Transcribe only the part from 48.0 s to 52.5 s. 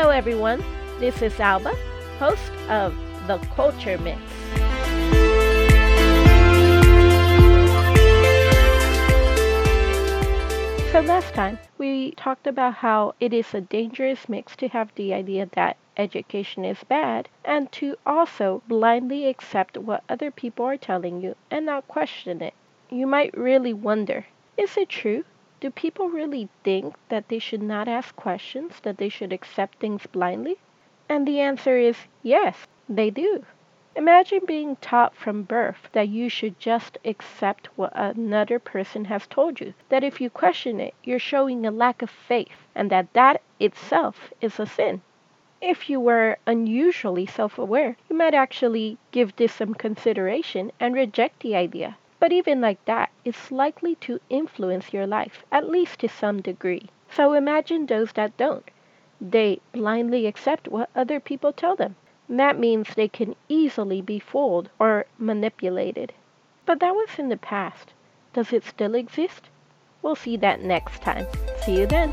you might actually give this some consideration and reject the idea. But